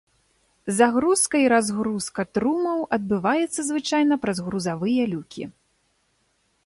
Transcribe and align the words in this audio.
Загрузка 0.77 1.35
і 1.43 1.47
разгрузка 1.53 2.25
трумаў 2.37 2.79
адбываецца 2.97 3.61
звычайна 3.71 4.15
праз 4.25 4.37
грузавыя 4.49 5.03
люкі. 5.13 5.43